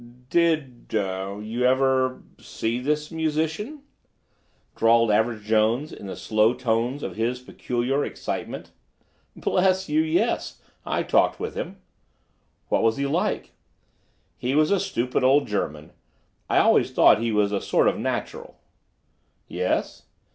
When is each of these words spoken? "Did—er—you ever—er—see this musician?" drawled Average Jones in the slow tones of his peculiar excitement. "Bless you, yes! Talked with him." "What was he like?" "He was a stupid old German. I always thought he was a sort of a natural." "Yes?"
"Did—er—you 0.31 1.63
ever—er—see 1.63 2.79
this 2.79 3.11
musician?" 3.11 3.83
drawled 4.75 5.11
Average 5.11 5.43
Jones 5.43 5.93
in 5.93 6.07
the 6.07 6.15
slow 6.15 6.55
tones 6.55 7.03
of 7.03 7.15
his 7.17 7.39
peculiar 7.39 8.03
excitement. 8.03 8.71
"Bless 9.35 9.89
you, 9.89 10.01
yes! 10.01 10.59
Talked 10.83 11.39
with 11.39 11.53
him." 11.53 11.77
"What 12.69 12.81
was 12.81 12.97
he 12.97 13.05
like?" 13.05 13.51
"He 14.39 14.55
was 14.55 14.71
a 14.71 14.79
stupid 14.79 15.23
old 15.23 15.47
German. 15.47 15.91
I 16.49 16.57
always 16.57 16.89
thought 16.89 17.21
he 17.21 17.31
was 17.31 17.51
a 17.51 17.61
sort 17.61 17.87
of 17.87 17.95
a 17.95 17.99
natural." 17.99 18.59
"Yes?" 19.47 20.05